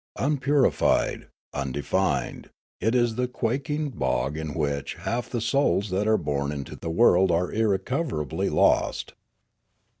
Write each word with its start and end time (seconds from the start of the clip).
Unpurified, 0.17 1.27
undefined, 1.53 2.49
it 2.79 2.95
is 2.95 3.13
the 3.17 3.27
quaking 3.27 3.91
bog 3.91 4.35
in 4.35 4.55
which 4.55 4.95
half 4.95 5.29
the 5.29 5.39
souls 5.39 5.91
that 5.91 6.07
are 6.07 6.17
born 6.17 6.51
into 6.51 6.75
the 6.75 6.89
world 6.89 7.29
are 7.29 7.51
irrecoverably 7.51 8.49
lost. 8.49 9.13